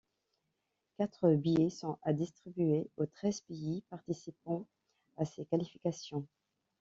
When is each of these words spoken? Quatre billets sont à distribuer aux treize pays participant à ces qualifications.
Quatre 0.97 1.35
billets 1.35 1.69
sont 1.69 1.99
à 2.01 2.11
distribuer 2.11 2.89
aux 2.97 3.05
treize 3.05 3.41
pays 3.41 3.83
participant 3.87 4.65
à 5.17 5.25
ces 5.25 5.45
qualifications. 5.45 6.25